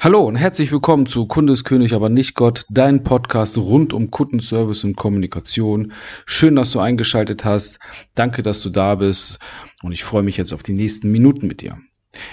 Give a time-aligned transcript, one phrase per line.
[0.00, 4.94] Hallo und herzlich willkommen zu Kundeskönig, aber nicht Gott, dein Podcast rund um Kundenservice und
[4.94, 5.92] Kommunikation.
[6.24, 7.80] Schön, dass du eingeschaltet hast.
[8.14, 9.40] Danke, dass du da bist
[9.82, 11.78] und ich freue mich jetzt auf die nächsten Minuten mit dir.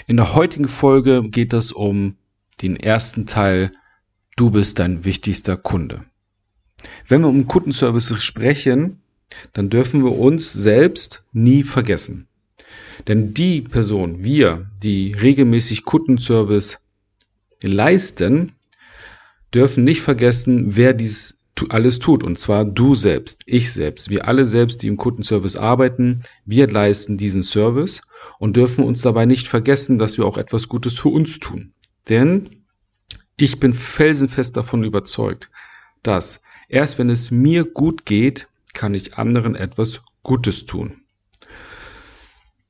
[0.05, 2.17] In der heutigen Folge geht es um
[2.61, 3.71] den ersten Teil.
[4.35, 6.05] Du bist dein wichtigster Kunde.
[7.07, 9.01] Wenn wir um Kundenservice sprechen,
[9.53, 12.27] dann dürfen wir uns selbst nie vergessen.
[13.07, 16.84] Denn die Person, wir, die regelmäßig Kundenservice
[17.67, 18.53] leisten,
[19.53, 22.23] dürfen nicht vergessen, wer dies alles tut.
[22.23, 27.17] Und zwar du selbst, ich selbst, wir alle selbst, die im Kundenservice arbeiten, wir leisten
[27.17, 28.01] diesen Service
[28.39, 31.73] und dürfen uns dabei nicht vergessen, dass wir auch etwas Gutes für uns tun.
[32.09, 32.49] Denn
[33.37, 35.49] ich bin felsenfest davon überzeugt,
[36.03, 41.01] dass erst wenn es mir gut geht, kann ich anderen etwas Gutes tun.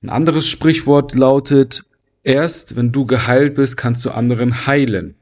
[0.01, 1.83] Ein anderes Sprichwort lautet,
[2.25, 5.15] erst wenn du geheilt bist, kannst du anderen heilen.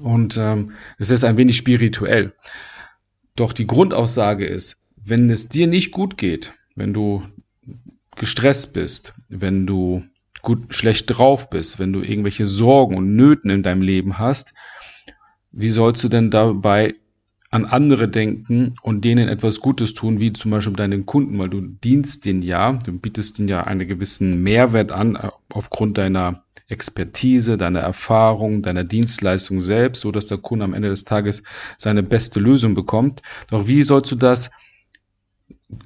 [0.00, 2.32] Und ähm, es ist ein wenig spirituell.
[3.34, 7.22] Doch die Grundaussage ist, wenn es dir nicht gut geht, wenn du
[8.16, 10.04] gestresst bist, wenn du
[10.42, 14.52] gut schlecht drauf bist, wenn du irgendwelche Sorgen und Nöten in deinem Leben hast,
[15.52, 16.94] wie sollst du denn dabei
[17.56, 21.62] an andere denken und denen etwas Gutes tun, wie zum Beispiel deinen Kunden, weil du
[21.62, 27.56] dienst den ja, du bietest den ja einen gewissen Mehrwert an äh, aufgrund deiner Expertise,
[27.56, 31.44] deiner Erfahrung, deiner Dienstleistung selbst, so dass der Kunde am Ende des Tages
[31.78, 33.22] seine beste Lösung bekommt.
[33.48, 34.50] Doch wie sollst du das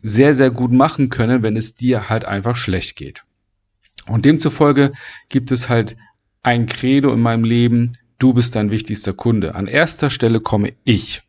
[0.03, 3.23] sehr, sehr gut machen können, wenn es dir halt einfach schlecht geht?
[4.09, 4.91] Und demzufolge
[5.29, 5.97] gibt es halt
[6.43, 9.55] ein Credo in meinem Leben, du bist dein wichtigster Kunde.
[9.55, 11.23] An erster Stelle komme ich.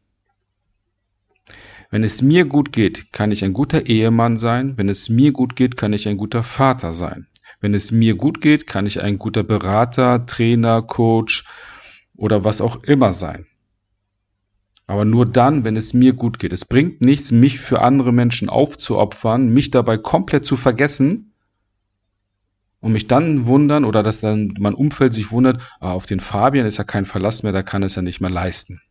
[1.91, 4.77] Wenn es mir gut geht, kann ich ein guter Ehemann sein.
[4.77, 7.27] Wenn es mir gut geht, kann ich ein guter Vater sein.
[7.59, 11.43] Wenn es mir gut geht, kann ich ein guter Berater, Trainer, Coach
[12.15, 13.45] oder was auch immer sein.
[14.87, 16.53] Aber nur dann, wenn es mir gut geht.
[16.53, 21.33] Es bringt nichts, mich für andere Menschen aufzuopfern, mich dabei komplett zu vergessen
[22.79, 26.65] und mich dann wundern oder dass dann mein Umfeld sich wundert, ah, auf den Fabian
[26.65, 28.81] ist ja kein Verlass mehr, da kann es ja nicht mehr leisten.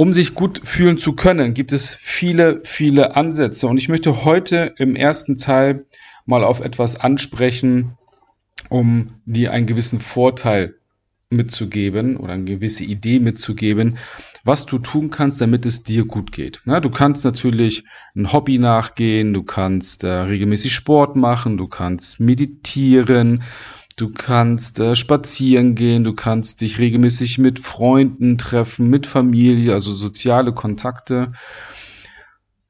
[0.00, 3.66] Um sich gut fühlen zu können, gibt es viele, viele Ansätze.
[3.66, 5.84] Und ich möchte heute im ersten Teil
[6.24, 7.98] mal auf etwas ansprechen,
[8.70, 10.76] um dir einen gewissen Vorteil
[11.28, 13.98] mitzugeben oder eine gewisse Idee mitzugeben,
[14.42, 16.62] was du tun kannst, damit es dir gut geht.
[16.64, 17.84] Na, du kannst natürlich
[18.16, 23.42] ein Hobby nachgehen, du kannst äh, regelmäßig Sport machen, du kannst meditieren,
[24.00, 29.92] Du kannst äh, spazieren gehen, du kannst dich regelmäßig mit Freunden treffen, mit Familie, also
[29.92, 31.32] soziale Kontakte.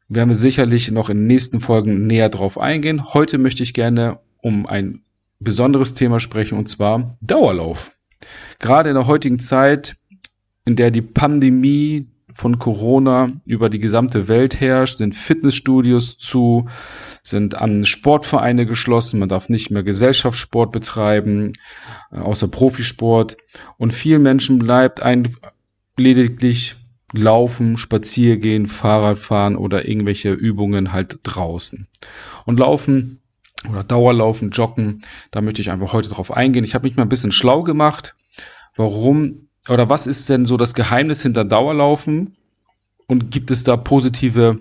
[0.08, 3.14] Werden wir sicherlich noch in den nächsten Folgen näher drauf eingehen.
[3.14, 5.02] Heute möchte ich gerne um ein
[5.38, 7.92] besonderes Thema sprechen und zwar Dauerlauf.
[8.58, 9.94] Gerade in der heutigen Zeit,
[10.64, 16.68] in der die Pandemie von Corona über die gesamte Welt herrscht, sind Fitnessstudios zu,
[17.22, 21.54] sind an Sportvereine geschlossen, man darf nicht mehr Gesellschaftssport betreiben,
[22.12, 23.36] äh, außer Profisport.
[23.76, 25.36] Und vielen Menschen bleibt ein
[25.96, 26.76] lediglich
[27.12, 31.88] Laufen, Spaziergehen, Fahrradfahren oder irgendwelche Übungen halt draußen.
[32.46, 33.20] Und Laufen
[33.68, 36.64] oder Dauerlaufen, Joggen, da möchte ich einfach heute drauf eingehen.
[36.64, 38.14] Ich habe mich mal ein bisschen schlau gemacht,
[38.76, 42.36] warum oder was ist denn so das Geheimnis hinter Dauerlaufen?
[43.06, 44.56] Und gibt es da positive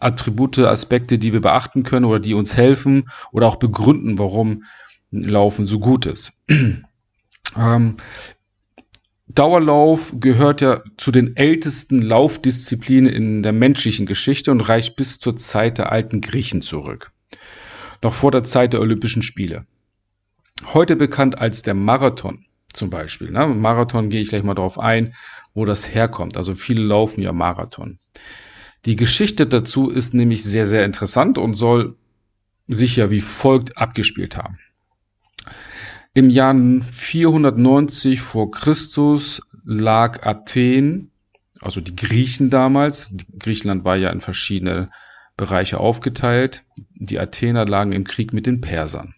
[0.00, 4.64] Attribute, Aspekte, die wir beachten können oder die uns helfen oder auch begründen, warum
[5.10, 6.42] Laufen so gut ist?
[7.56, 7.96] ähm,
[9.28, 15.36] Dauerlauf gehört ja zu den ältesten Laufdisziplinen in der menschlichen Geschichte und reicht bis zur
[15.36, 17.10] Zeit der alten Griechen zurück.
[18.02, 19.66] Noch vor der Zeit der Olympischen Spiele.
[20.72, 23.30] Heute bekannt als der Marathon zum Beispiel.
[23.30, 23.46] Ne?
[23.46, 25.14] Marathon gehe ich gleich mal drauf ein,
[25.54, 26.36] wo das herkommt.
[26.36, 27.98] Also viele laufen ja Marathon.
[28.84, 31.96] Die Geschichte dazu ist nämlich sehr, sehr interessant und soll
[32.66, 34.58] sich ja wie folgt abgespielt haben.
[36.12, 41.10] Im Jahr 490 vor Christus lag Athen,
[41.60, 44.90] also die Griechen damals, Griechenland war ja in verschiedene
[45.36, 46.64] Bereiche aufgeteilt,
[46.94, 49.14] die Athener lagen im Krieg mit den Persern.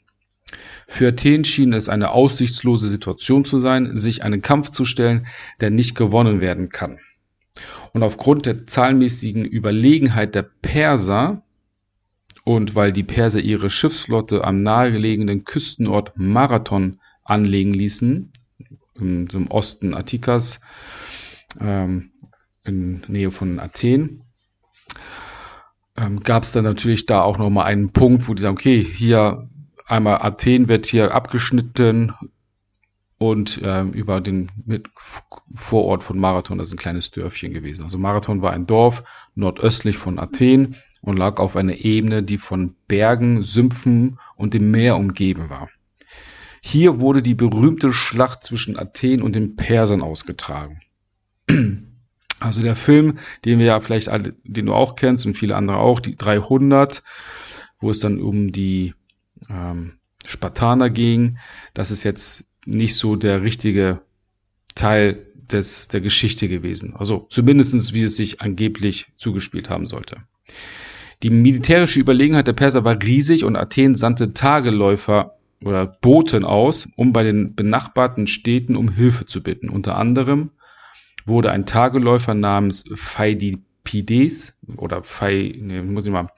[0.87, 5.27] Für Athen schien es eine aussichtslose Situation zu sein, sich einen Kampf zu stellen,
[5.61, 6.99] der nicht gewonnen werden kann.
[7.93, 11.43] Und aufgrund der zahlenmäßigen Überlegenheit der Perser
[12.45, 18.31] und weil die Perser ihre Schiffsflotte am nahegelegenen Küstenort Marathon anlegen ließen,
[18.95, 20.61] im, im Osten Attikas,
[21.61, 22.11] ähm,
[22.65, 24.23] in Nähe von Athen,
[25.97, 29.49] ähm, gab es dann natürlich da auch nochmal einen Punkt, wo die sagen, okay, hier
[29.87, 32.13] einmal Athen wird hier abgeschnitten,
[33.19, 34.89] und äh, über den mit
[35.55, 37.83] Vorort von Marathon, das ist ein kleines Dörfchen gewesen.
[37.83, 39.05] Also Marathon war ein Dorf
[39.35, 44.97] nordöstlich von Athen und lag auf einer Ebene, die von Bergen, Sümpfen und dem Meer
[44.97, 45.71] umgeben war.
[46.61, 50.81] Hier wurde die berühmte Schlacht zwischen Athen und den Persern ausgetragen.
[52.39, 55.79] Also der Film, den wir ja vielleicht alle, den du auch kennst und viele andere
[55.79, 57.03] auch, die 300,
[57.81, 58.93] wo es dann um die
[59.49, 59.95] ähm,
[60.27, 61.39] Spartaner ging,
[61.73, 64.01] das ist jetzt nicht so der richtige
[64.75, 66.95] Teil des, der Geschichte gewesen.
[66.97, 70.19] Also zumindestens wie es sich angeblich zugespielt haben sollte.
[71.23, 77.13] Die militärische Überlegenheit der Perser war riesig und Athen sandte Tageläufer oder Boten aus, um
[77.13, 79.71] bei den benachbarten Städten um Hilfe zu bitten.
[79.71, 80.51] Unter anderem
[81.25, 86.29] wurde ein Tageläufer namens Pheidipides oder Phai, nee, muss ich mal,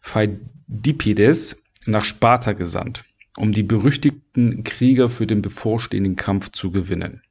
[0.00, 3.04] Pheidipides nach Sparta gesandt,
[3.38, 7.22] um die berüchtigten Krieger für den bevorstehenden Kampf zu gewinnen.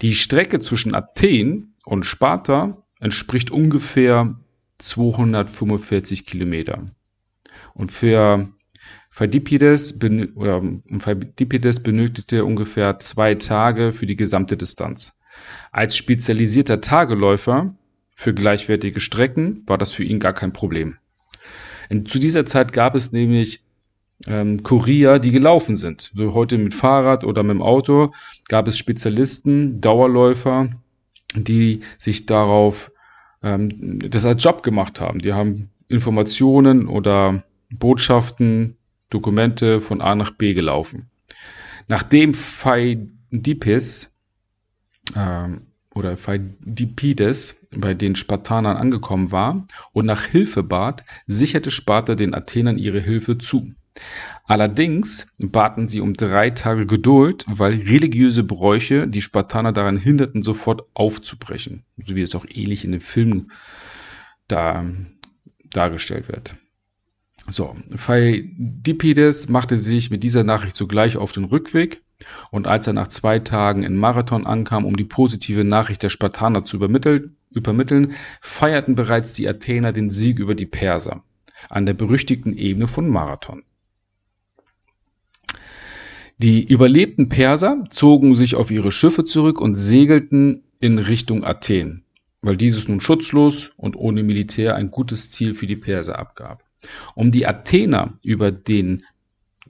[0.00, 4.38] Die Strecke zwischen Athen und Sparta entspricht ungefähr
[4.78, 6.90] 245 Kilometer.
[7.74, 8.48] Und für
[9.10, 9.98] Phidippides,
[10.98, 15.18] Phidippides benötigte ungefähr zwei Tage für die gesamte Distanz.
[15.72, 17.76] Als spezialisierter Tageläufer
[18.14, 20.96] für gleichwertige Strecken war das für ihn gar kein Problem.
[21.90, 23.63] Und zu dieser Zeit gab es nämlich
[24.26, 26.10] ähm, Kurier, die gelaufen sind.
[26.14, 28.12] So heute mit Fahrrad oder mit dem Auto
[28.48, 30.70] gab es Spezialisten, Dauerläufer,
[31.34, 32.92] die sich darauf
[33.42, 35.20] ähm, das als Job gemacht haben.
[35.20, 38.76] Die haben Informationen oder Botschaften,
[39.10, 41.06] Dokumente von A nach B gelaufen.
[41.86, 44.16] Nachdem Phaidipis
[45.14, 45.62] ähm,
[45.94, 52.78] oder Phaidipides bei den Spartanern angekommen war und nach Hilfe bat, sicherte Sparta den Athenern
[52.78, 53.70] ihre Hilfe zu.
[54.46, 60.82] Allerdings baten sie um drei Tage Geduld, weil religiöse Bräuche die Spartaner daran hinderten, sofort
[60.92, 63.52] aufzubrechen, so wie es auch ähnlich in den Filmen
[64.48, 64.84] da
[65.70, 66.56] dargestellt wird.
[67.48, 72.02] So, Phaidipides machte sich mit dieser Nachricht sogleich auf den Rückweg
[72.50, 76.64] und als er nach zwei Tagen in Marathon ankam, um die positive Nachricht der Spartaner
[76.64, 81.22] zu übermitteln, übermitteln, feierten bereits die Athener den Sieg über die Perser
[81.68, 83.62] an der berüchtigten Ebene von Marathon.
[86.38, 92.04] Die überlebten Perser zogen sich auf ihre Schiffe zurück und segelten in Richtung Athen,
[92.42, 96.64] weil dieses nun schutzlos und ohne Militär ein gutes Ziel für die Perser abgab.
[97.14, 99.04] Um die Athener über den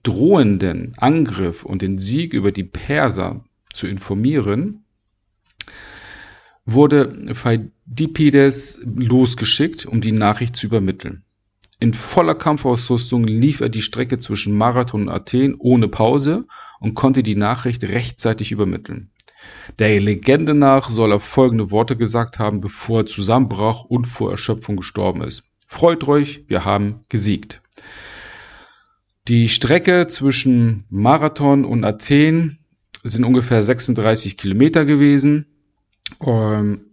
[0.03, 4.85] drohenden Angriff und den Sieg über die Perser zu informieren,
[6.67, 11.24] wurde Pheidipides losgeschickt, um die Nachricht zu übermitteln.
[11.81, 16.47] In voller Kampfausrüstung lief er die Strecke zwischen Marathon und Athen ohne Pause
[16.81, 19.11] und konnte die Nachricht rechtzeitig übermitteln.
[19.79, 24.77] Der Legende nach soll er folgende Worte gesagt haben, bevor er zusammenbrach und vor Erschöpfung
[24.77, 25.45] gestorben ist.
[25.67, 27.61] Freut euch, wir haben gesiegt.
[29.27, 32.59] Die Strecke zwischen Marathon und Athen
[33.03, 35.47] sind ungefähr 36 Kilometer gewesen.
[36.21, 36.87] Ähm,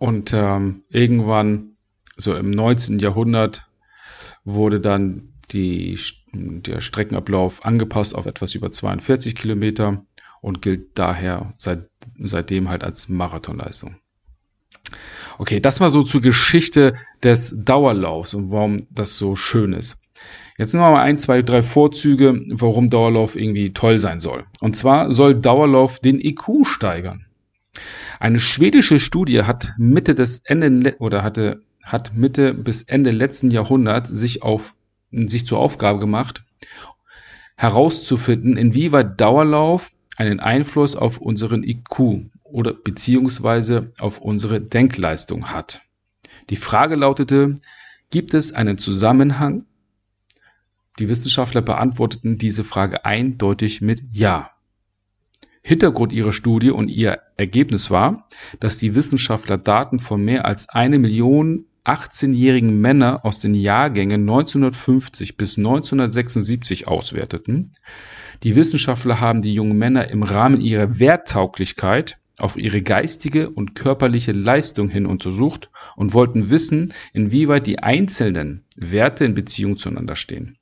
[0.00, 1.76] Und ähm, irgendwann,
[2.16, 3.00] so im 19.
[3.00, 3.66] Jahrhundert,
[4.44, 5.98] wurde dann die,
[6.32, 10.02] der Streckenablauf angepasst auf etwas über 42 Kilometer
[10.40, 13.96] und gilt daher seit, seitdem halt als Marathonleistung.
[15.36, 20.02] Okay, das war so zur Geschichte des Dauerlaufs und warum das so schön ist.
[20.56, 24.46] Jetzt nehmen wir mal ein, zwei, drei Vorzüge, warum Dauerlauf irgendwie toll sein soll.
[24.60, 27.26] Und zwar soll Dauerlauf den IQ steigern.
[28.20, 34.10] Eine schwedische Studie hat Mitte des Ende oder hatte hat Mitte bis Ende letzten Jahrhunderts
[34.10, 34.74] sich auf
[35.10, 36.44] sich zur Aufgabe gemacht,
[37.56, 45.80] herauszufinden, inwieweit Dauerlauf einen Einfluss auf unseren IQ oder beziehungsweise auf unsere Denkleistung hat.
[46.50, 47.54] Die Frage lautete,
[48.10, 49.64] gibt es einen Zusammenhang?
[50.98, 54.50] Die Wissenschaftler beantworteten diese Frage eindeutig mit Ja.
[55.62, 58.28] Hintergrund ihrer Studie und ihr Ergebnis war,
[58.60, 65.36] dass die Wissenschaftler Daten von mehr als eine Million 18-jährigen Männer aus den Jahrgängen 1950
[65.36, 67.72] bis 1976 auswerteten.
[68.42, 74.32] Die Wissenschaftler haben die jungen Männer im Rahmen ihrer Werttauglichkeit auf ihre geistige und körperliche
[74.32, 80.56] Leistung hin untersucht und wollten wissen, inwieweit die einzelnen Werte in Beziehung zueinander stehen.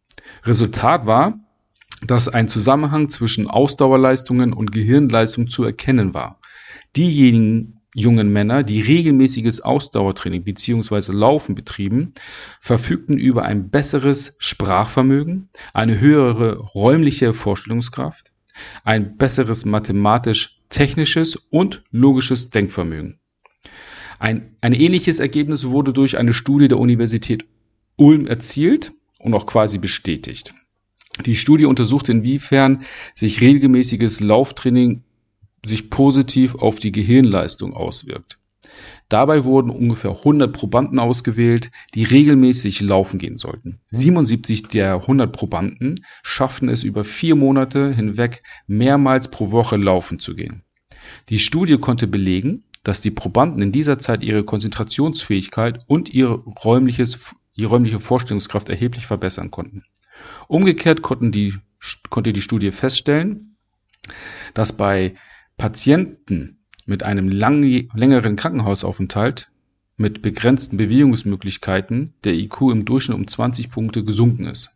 [0.44, 1.38] Resultat war,
[2.06, 6.38] dass ein Zusammenhang zwischen Ausdauerleistungen und Gehirnleistung zu erkennen war.
[6.96, 11.12] Diejenigen jungen Männer, die regelmäßiges Ausdauertraining bzw.
[11.12, 12.12] Laufen betrieben,
[12.60, 18.32] verfügten über ein besseres Sprachvermögen, eine höhere räumliche Vorstellungskraft,
[18.84, 23.18] ein besseres mathematisch-technisches und logisches Denkvermögen.
[24.18, 27.46] Ein, ein ähnliches Ergebnis wurde durch eine Studie der Universität
[27.96, 30.54] Ulm erzielt und auch quasi bestätigt.
[31.26, 35.02] Die Studie untersuchte, inwiefern sich regelmäßiges Lauftraining
[35.68, 38.38] sich positiv auf die Gehirnleistung auswirkt.
[39.08, 43.80] Dabei wurden ungefähr 100 Probanden ausgewählt, die regelmäßig laufen gehen sollten.
[43.90, 50.34] 77 der 100 Probanden schafften es über vier Monate hinweg mehrmals pro Woche laufen zu
[50.34, 50.62] gehen.
[51.30, 57.34] Die Studie konnte belegen, dass die Probanden in dieser Zeit ihre Konzentrationsfähigkeit und ihre, räumliches,
[57.54, 59.84] ihre räumliche Vorstellungskraft erheblich verbessern konnten.
[60.48, 61.54] Umgekehrt konnten die,
[62.10, 63.56] konnte die Studie feststellen,
[64.54, 65.14] dass bei
[65.58, 67.62] Patienten mit einem lang,
[67.94, 69.50] längeren Krankenhausaufenthalt
[69.96, 74.70] mit begrenzten Bewegungsmöglichkeiten der IQ im Durchschnitt um 20 Punkte gesunken ist.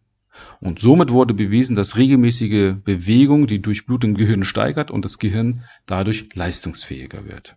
[0.61, 5.65] Und somit wurde bewiesen, dass regelmäßige Bewegung die Durchblutung im Gehirn steigert und das Gehirn
[5.87, 7.57] dadurch leistungsfähiger wird.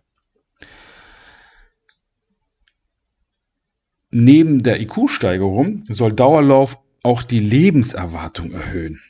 [4.10, 9.00] Neben der IQ-Steigerung soll Dauerlauf auch die Lebenserwartung erhöhen.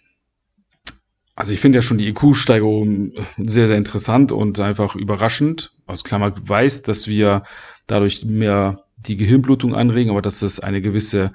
[1.36, 5.72] Also ich finde ja schon die IQ-Steigerung sehr, sehr interessant und einfach überraschend.
[5.84, 7.44] Aus Klammer weiß, dass wir
[7.86, 11.32] dadurch mehr die Gehirnblutung anregen, aber dass das eine gewisse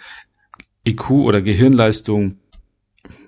[0.88, 2.39] IQ oder Gehirnleistung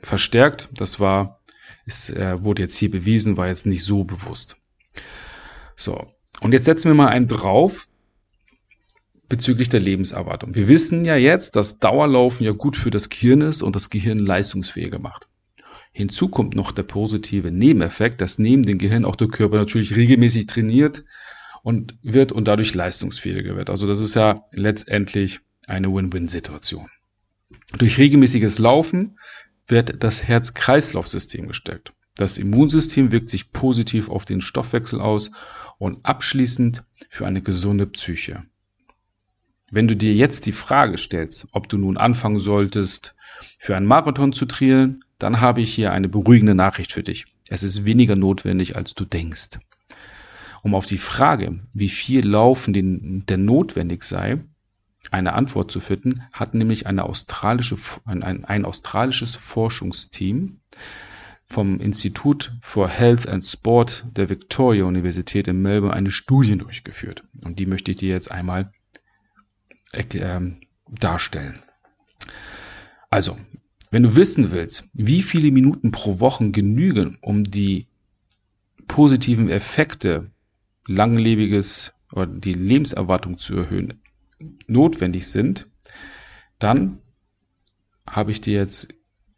[0.02, 0.70] verstärkt.
[0.76, 1.42] Das war,
[1.86, 4.58] ist, äh, wurde jetzt hier bewiesen, war jetzt nicht so bewusst.
[5.76, 6.08] So.
[6.42, 7.88] Und jetzt setzen wir mal einen drauf
[9.30, 10.56] bezüglich der Lebenserwartung.
[10.56, 14.18] Wir wissen ja jetzt, dass Dauerlaufen ja gut für das Gehirn ist und das Gehirn
[14.18, 15.28] leistungsfähiger macht.
[15.94, 20.48] Hinzu kommt noch der positive Nebeneffekt, dass neben dem Gehirn auch der Körper natürlich regelmäßig
[20.48, 21.06] trainiert
[21.62, 23.70] und wird und dadurch leistungsfähiger wird.
[23.70, 26.90] Also das ist ja letztendlich eine Win-Win-Situation.
[27.78, 29.20] Durch regelmäßiges Laufen
[29.68, 31.94] wird das Herz-Kreislauf-System gestärkt.
[32.16, 35.32] Das Immunsystem wirkt sich positiv auf den Stoffwechsel aus
[35.78, 38.44] und abschließend für eine gesunde Psyche.
[39.72, 43.16] Wenn du dir jetzt die Frage stellst, ob du nun anfangen solltest,
[43.60, 47.26] für einen Marathon zu trainieren dann habe ich hier eine beruhigende Nachricht für dich.
[47.48, 49.58] Es ist weniger notwendig, als du denkst.
[50.64, 54.44] Um auf die Frage, wie viel Laufen denn, denn notwendig sei,
[55.12, 60.60] eine Antwort zu finden, hat nämlich eine australische, ein, ein, ein australisches Forschungsteam
[61.46, 67.24] vom Institut for Health and Sport der Victoria Universität in Melbourne eine Studie durchgeführt.
[67.42, 68.66] Und die möchte ich dir jetzt einmal
[69.94, 70.42] äh,
[70.90, 71.64] darstellen.
[73.14, 73.38] Also,
[73.92, 77.86] wenn du wissen willst, wie viele Minuten pro Woche genügen, um die
[78.88, 80.32] positiven Effekte
[80.88, 84.02] langlebiges oder die Lebenserwartung zu erhöhen,
[84.66, 85.68] notwendig sind,
[86.58, 86.98] dann
[88.08, 88.96] habe ich dir jetzt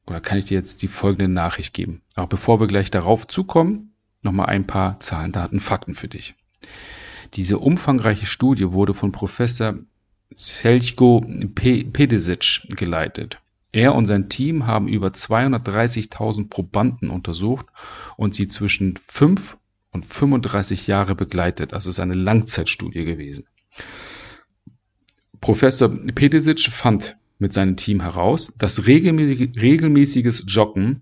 [0.07, 2.01] oder kann ich dir jetzt die folgende Nachricht geben.
[2.15, 6.35] Aber bevor wir gleich darauf zukommen, nochmal ein paar Zahlen, Daten, Fakten für dich.
[7.33, 9.75] Diese umfangreiche Studie wurde von Professor
[10.33, 13.41] Selchko Pedesic geleitet.
[13.75, 17.65] Er und sein Team haben über 230.000 Probanden untersucht
[18.15, 19.57] und sie zwischen 5
[19.91, 21.73] und 35 Jahre begleitet.
[21.73, 23.47] Also es ist eine Langzeitstudie gewesen.
[25.41, 31.01] Professor Pedesic fand mit seinem Team heraus, dass regelmäßig, regelmäßiges Joggen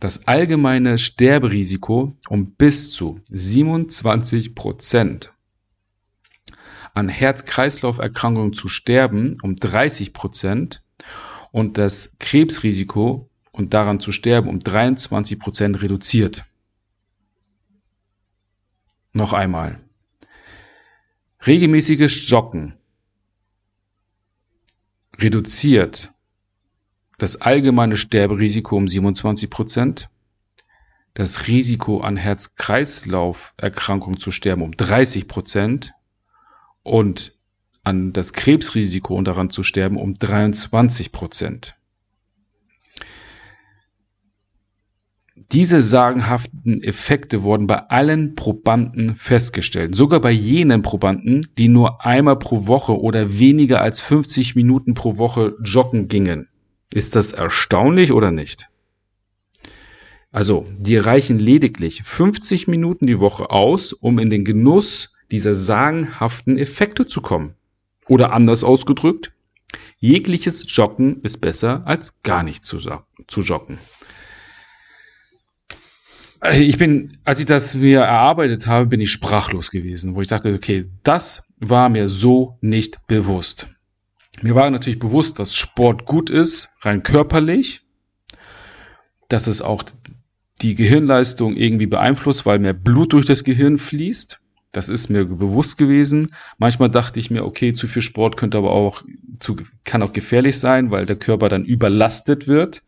[0.00, 5.34] das allgemeine Sterberisiko um bis zu 27 Prozent
[6.94, 10.82] an Herz-Kreislauf-Erkrankungen zu sterben um 30 Prozent
[11.50, 16.44] und das Krebsrisiko und daran zu sterben um 23 Prozent reduziert.
[19.12, 19.80] Noch einmal.
[21.46, 22.74] Regelmäßiges Joggen
[25.16, 26.12] reduziert
[27.18, 30.08] das allgemeine Sterberisiko um 27 Prozent,
[31.14, 35.92] das Risiko an Herz-Kreislauf-Erkrankungen zu sterben um 30 Prozent
[36.84, 37.36] und
[37.88, 41.74] an das Krebsrisiko und daran zu sterben um 23 Prozent.
[45.52, 52.38] Diese sagenhaften Effekte wurden bei allen Probanden festgestellt, sogar bei jenen Probanden, die nur einmal
[52.38, 56.48] pro Woche oder weniger als 50 Minuten pro Woche joggen gingen.
[56.92, 58.68] Ist das erstaunlich oder nicht?
[60.30, 66.58] Also, die reichen lediglich 50 Minuten die Woche aus, um in den Genuss dieser sagenhaften
[66.58, 67.54] Effekte zu kommen.
[68.08, 69.32] Oder anders ausgedrückt,
[69.98, 72.78] jegliches Joggen ist besser als gar nicht zu,
[73.26, 73.78] zu joggen.
[76.52, 80.54] ich bin, als ich das mir erarbeitet habe, bin ich sprachlos gewesen, wo ich dachte,
[80.54, 83.68] okay, das war mir so nicht bewusst.
[84.42, 87.82] Mir war natürlich bewusst, dass Sport gut ist, rein körperlich,
[89.28, 89.82] dass es auch
[90.62, 94.40] die Gehirnleistung irgendwie beeinflusst, weil mehr Blut durch das Gehirn fließt.
[94.72, 96.28] Das ist mir bewusst gewesen.
[96.58, 99.02] Manchmal dachte ich mir, okay, zu viel Sport könnte aber auch
[99.38, 102.82] zu, kann auch gefährlich sein, weil der Körper dann überlastet wird.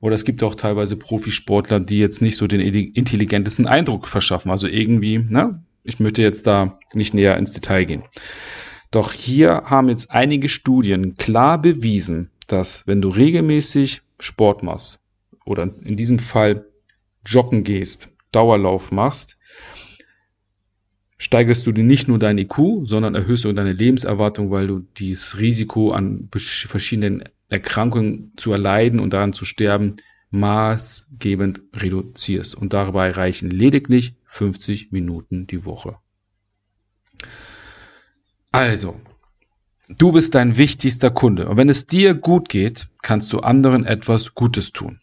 [0.00, 4.50] Oder es gibt auch teilweise Profisportler, die jetzt nicht so den intelligentesten Eindruck verschaffen.
[4.50, 5.62] Also irgendwie, ne?
[5.82, 8.02] Ich möchte jetzt da nicht näher ins Detail gehen.
[8.90, 15.06] Doch hier haben jetzt einige Studien klar bewiesen, dass wenn du regelmäßig Sport machst
[15.44, 16.66] oder in diesem Fall
[17.24, 19.38] joggen gehst, Dauerlauf machst,
[21.20, 25.92] steigerst du nicht nur dein IQ, sondern erhöhst du deine Lebenserwartung, weil du dieses Risiko
[25.92, 29.96] an verschiedenen Erkrankungen zu erleiden und daran zu sterben
[30.30, 32.54] maßgebend reduzierst.
[32.54, 35.98] Und dabei reichen lediglich 50 Minuten die Woche.
[38.50, 38.98] Also,
[39.88, 41.48] du bist dein wichtigster Kunde.
[41.48, 45.00] Und wenn es dir gut geht, kannst du anderen etwas Gutes tun.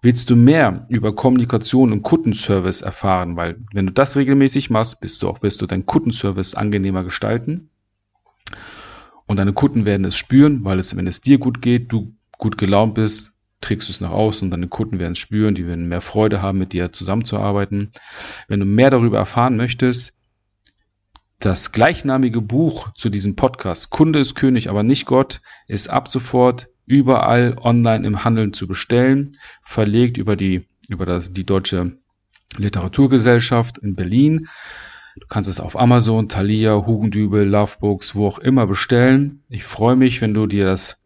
[0.00, 3.36] Willst du mehr über Kommunikation und Kundenservice erfahren?
[3.36, 7.70] Weil wenn du das regelmäßig machst, bist du auch, wirst du deinen Kundenservice angenehmer gestalten.
[9.26, 12.56] Und deine Kunden werden es spüren, weil es, wenn es dir gut geht, du gut
[12.56, 15.88] gelaunt bist, trägst du es nach außen und deine Kunden werden es spüren, die werden
[15.88, 17.92] mehr Freude haben, mit dir zusammenzuarbeiten.
[18.46, 20.18] Wenn du mehr darüber erfahren möchtest,
[21.40, 26.67] das gleichnamige Buch zu diesem Podcast, Kunde ist König, aber nicht Gott, ist ab sofort
[26.88, 31.98] überall online im Handeln zu bestellen, verlegt über die, über das, die Deutsche
[32.56, 34.48] Literaturgesellschaft in Berlin.
[35.20, 39.42] Du kannst es auf Amazon, Thalia, Hugendübel, Lovebooks, wo auch immer bestellen.
[39.48, 41.04] Ich freue mich, wenn du dir das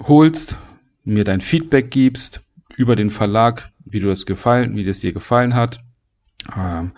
[0.00, 0.56] holst,
[1.04, 2.40] mir dein Feedback gibst
[2.76, 5.80] über den Verlag, wie du das gefallen, wie das dir gefallen hat.
[6.56, 6.92] Ähm,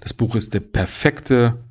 [0.00, 1.63] das Buch ist der perfekte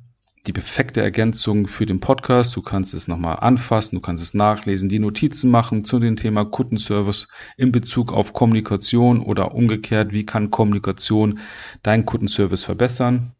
[0.46, 2.54] die perfekte Ergänzung für den Podcast.
[2.54, 6.44] Du kannst es nochmal anfassen, du kannst es nachlesen, die Notizen machen zu dem Thema
[6.44, 11.38] Kundenservice in Bezug auf Kommunikation oder umgekehrt, wie kann Kommunikation
[11.82, 13.32] deinen Kundenservice verbessern.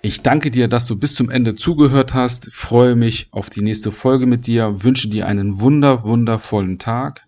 [0.00, 3.90] Ich danke dir, dass du bis zum Ende zugehört hast, freue mich auf die nächste
[3.90, 7.26] Folge mit dir, wünsche dir einen wunder, wundervollen Tag,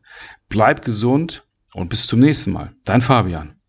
[0.49, 1.45] bleib gesund
[1.75, 2.73] und bis zum nächsten Mal.
[2.85, 3.60] Dein Fabian.